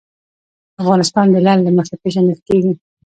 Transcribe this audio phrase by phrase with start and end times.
[0.81, 2.73] افغانستان د لعل له مخې پېژندل کېږي.